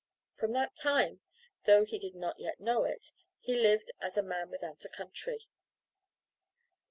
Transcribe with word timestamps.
From 0.33 0.53
that 0.53 0.75
time, 0.75 1.19
though 1.65 1.85
he 1.85 1.99
did 1.99 2.15
not 2.15 2.39
yet 2.39 2.59
know 2.59 2.85
it, 2.85 3.11
he 3.39 3.53
lived 3.53 3.91
as 3.99 4.17
A 4.17 4.23
MAN 4.23 4.49
WITHOUT 4.49 4.83
A 4.83 4.89
COUNTRY. 4.89 5.41